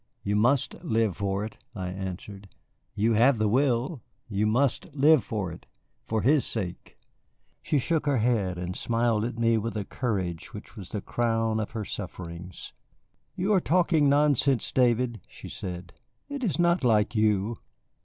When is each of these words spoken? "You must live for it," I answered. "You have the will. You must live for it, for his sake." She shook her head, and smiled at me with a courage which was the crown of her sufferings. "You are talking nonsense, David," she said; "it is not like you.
"You 0.23 0.35
must 0.35 0.83
live 0.83 1.15
for 1.17 1.45
it," 1.45 1.59
I 1.75 1.89
answered. 1.89 2.49
"You 2.95 3.13
have 3.13 3.37
the 3.37 3.47
will. 3.47 4.01
You 4.27 4.47
must 4.47 4.91
live 4.95 5.23
for 5.23 5.51
it, 5.51 5.67
for 6.05 6.23
his 6.23 6.43
sake." 6.43 6.97
She 7.61 7.77
shook 7.77 8.07
her 8.07 8.17
head, 8.17 8.57
and 8.57 8.75
smiled 8.75 9.23
at 9.25 9.37
me 9.37 9.59
with 9.59 9.77
a 9.77 9.85
courage 9.85 10.55
which 10.55 10.75
was 10.75 10.89
the 10.89 11.01
crown 11.01 11.59
of 11.59 11.73
her 11.73 11.85
sufferings. 11.85 12.73
"You 13.35 13.53
are 13.53 13.59
talking 13.61 14.09
nonsense, 14.09 14.71
David," 14.71 15.21
she 15.27 15.47
said; 15.49 15.93
"it 16.27 16.43
is 16.43 16.57
not 16.57 16.83
like 16.83 17.13
you. 17.13 17.57